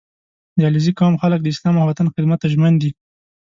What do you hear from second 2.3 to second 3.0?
ته ژمن دي.